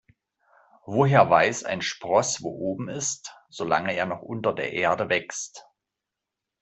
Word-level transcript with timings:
Woher 0.87 1.29
weiß 1.29 1.63
ein 1.65 1.83
Spross, 1.83 2.41
wo 2.41 2.49
oben 2.49 2.89
ist, 2.89 3.35
solange 3.49 3.93
er 3.93 4.07
noch 4.07 4.23
unter 4.23 4.51
der 4.51 4.73
Erde 4.73 5.09
wächst? 5.09 5.63